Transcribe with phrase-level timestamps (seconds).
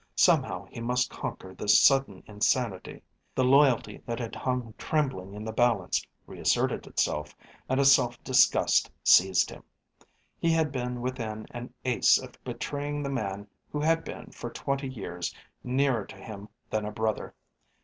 [0.17, 3.03] Somehow he must conquer this sudden insanity.
[3.35, 7.35] The loyalty that had hung trembling in the balance reasserted itself
[7.69, 9.63] and a self disgust seized him.
[10.39, 14.89] He had been within an ace of betraying the man who had been for twenty
[14.89, 17.35] years nearer to him than a brother.